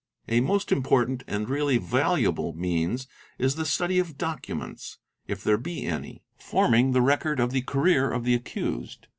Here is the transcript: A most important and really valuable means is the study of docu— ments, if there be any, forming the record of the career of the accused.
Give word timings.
A 0.27 0.39
most 0.41 0.71
important 0.71 1.23
and 1.27 1.47
really 1.47 1.77
valuable 1.77 2.53
means 2.53 3.05
is 3.37 3.53
the 3.53 3.67
study 3.67 3.99
of 3.99 4.17
docu— 4.17 4.57
ments, 4.57 4.97
if 5.27 5.43
there 5.43 5.59
be 5.59 5.83
any, 5.85 6.23
forming 6.39 6.93
the 6.93 7.03
record 7.03 7.39
of 7.39 7.51
the 7.51 7.61
career 7.61 8.09
of 8.11 8.23
the 8.23 8.33
accused. 8.33 9.05